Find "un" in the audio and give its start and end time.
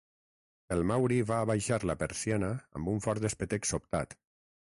2.93-3.03